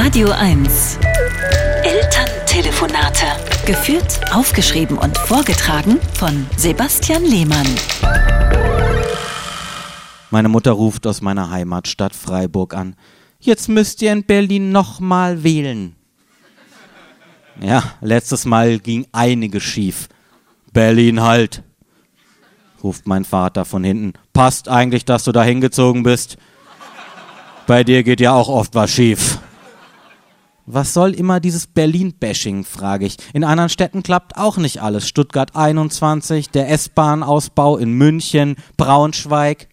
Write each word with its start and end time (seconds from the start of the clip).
Radio 0.00 0.30
1. 0.30 0.96
Elterntelefonate. 1.82 3.26
Geführt, 3.66 4.20
aufgeschrieben 4.32 4.96
und 4.96 5.18
vorgetragen 5.18 5.98
von 6.14 6.46
Sebastian 6.56 7.24
Lehmann. 7.24 7.66
Meine 10.30 10.48
Mutter 10.48 10.70
ruft 10.70 11.04
aus 11.04 11.20
meiner 11.20 11.50
Heimatstadt 11.50 12.14
Freiburg 12.14 12.74
an. 12.74 12.94
Jetzt 13.40 13.68
müsst 13.68 14.00
ihr 14.00 14.12
in 14.12 14.22
Berlin 14.22 14.70
nochmal 14.70 15.42
wählen. 15.42 15.96
Ja, 17.60 17.82
letztes 18.00 18.44
Mal 18.44 18.78
ging 18.78 19.04
einiges 19.10 19.64
schief. 19.64 20.08
Berlin 20.72 21.22
halt, 21.22 21.64
ruft 22.84 23.08
mein 23.08 23.24
Vater 23.24 23.64
von 23.64 23.82
hinten. 23.82 24.12
Passt 24.32 24.68
eigentlich, 24.68 25.04
dass 25.04 25.24
du 25.24 25.32
da 25.32 25.42
hingezogen 25.42 26.04
bist? 26.04 26.36
Bei 27.66 27.82
dir 27.82 28.04
geht 28.04 28.20
ja 28.20 28.32
auch 28.32 28.48
oft 28.48 28.76
was 28.76 28.92
schief. 28.92 29.37
Was 30.70 30.92
soll 30.92 31.14
immer 31.14 31.40
dieses 31.40 31.66
Berlin-Bashing, 31.66 32.62
frage 32.62 33.06
ich. 33.06 33.16
In 33.32 33.42
anderen 33.42 33.70
Städten 33.70 34.02
klappt 34.02 34.36
auch 34.36 34.58
nicht 34.58 34.82
alles. 34.82 35.08
Stuttgart 35.08 35.56
21, 35.56 36.50
der 36.50 36.68
S-Bahn-Ausbau 36.68 37.78
in 37.78 37.92
München, 37.92 38.56
Braunschweig. 38.76 39.68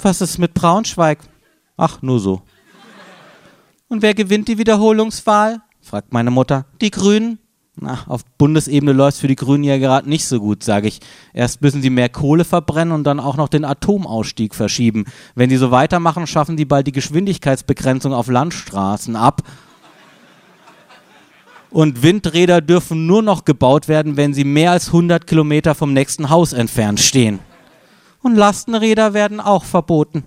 Was 0.00 0.20
ist 0.20 0.38
mit 0.38 0.54
Braunschweig? 0.54 1.18
Ach, 1.76 2.00
nur 2.00 2.20
so. 2.20 2.42
Und 3.88 4.02
wer 4.02 4.14
gewinnt 4.14 4.46
die 4.46 4.58
Wiederholungswahl? 4.58 5.60
fragt 5.80 6.12
meine 6.12 6.30
Mutter. 6.30 6.66
Die 6.80 6.92
Grünen? 6.92 7.40
Na, 7.76 8.04
auf 8.06 8.24
Bundesebene 8.38 8.92
läuft 8.92 9.16
es 9.16 9.20
für 9.20 9.26
die 9.26 9.34
Grünen 9.34 9.64
ja 9.64 9.78
gerade 9.78 10.08
nicht 10.08 10.26
so 10.26 10.38
gut, 10.38 10.62
sage 10.62 10.86
ich. 10.86 11.00
Erst 11.32 11.60
müssen 11.60 11.82
sie 11.82 11.90
mehr 11.90 12.08
Kohle 12.08 12.44
verbrennen 12.44 12.94
und 12.94 13.04
dann 13.04 13.18
auch 13.18 13.36
noch 13.36 13.48
den 13.48 13.64
Atomausstieg 13.64 14.54
verschieben. 14.54 15.06
Wenn 15.34 15.50
sie 15.50 15.56
so 15.56 15.72
weitermachen, 15.72 16.28
schaffen 16.28 16.56
die 16.56 16.64
bald 16.64 16.86
die 16.86 16.92
Geschwindigkeitsbegrenzung 16.92 18.12
auf 18.12 18.28
Landstraßen 18.28 19.16
ab. 19.16 19.42
Und 21.70 22.04
Windräder 22.04 22.60
dürfen 22.60 23.08
nur 23.08 23.22
noch 23.22 23.44
gebaut 23.44 23.88
werden, 23.88 24.16
wenn 24.16 24.32
sie 24.32 24.44
mehr 24.44 24.70
als 24.70 24.86
100 24.88 25.26
Kilometer 25.26 25.74
vom 25.74 25.92
nächsten 25.92 26.30
Haus 26.30 26.52
entfernt 26.52 27.00
stehen. 27.00 27.40
Und 28.22 28.36
Lastenräder 28.36 29.12
werden 29.12 29.40
auch 29.40 29.64
verboten. 29.64 30.22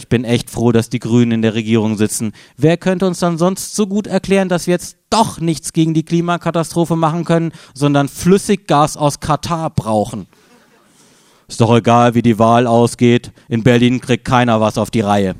Ich 0.00 0.08
bin 0.08 0.24
echt 0.24 0.48
froh, 0.48 0.72
dass 0.72 0.88
die 0.88 0.98
Grünen 0.98 1.30
in 1.30 1.42
der 1.42 1.52
Regierung 1.52 1.98
sitzen. 1.98 2.32
Wer 2.56 2.78
könnte 2.78 3.06
uns 3.06 3.18
dann 3.18 3.36
sonst 3.36 3.76
so 3.76 3.86
gut 3.86 4.06
erklären, 4.06 4.48
dass 4.48 4.66
wir 4.66 4.72
jetzt 4.72 4.96
doch 5.10 5.40
nichts 5.40 5.74
gegen 5.74 5.92
die 5.92 6.04
Klimakatastrophe 6.04 6.96
machen 6.96 7.26
können, 7.26 7.52
sondern 7.74 8.08
Flüssiggas 8.08 8.96
aus 8.96 9.20
Katar 9.20 9.68
brauchen? 9.68 10.26
Ist 11.48 11.60
doch 11.60 11.76
egal, 11.76 12.14
wie 12.14 12.22
die 12.22 12.38
Wahl 12.38 12.66
ausgeht. 12.66 13.30
In 13.50 13.62
Berlin 13.62 14.00
kriegt 14.00 14.24
keiner 14.24 14.58
was 14.58 14.78
auf 14.78 14.90
die 14.90 15.02
Reihe. 15.02 15.34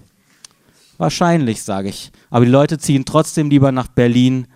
Wahrscheinlich, 0.99 1.63
sage 1.63 1.89
ich. 1.89 2.13
Aber 2.29 2.45
die 2.45 2.51
Leute 2.51 2.77
ziehen 2.77 3.07
trotzdem 3.07 3.49
lieber 3.49 3.73
nach 3.73 3.89
Berlin 3.89 4.47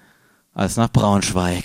als 0.52 0.76
nach 0.76 0.90
Braunschweig. 0.90 1.64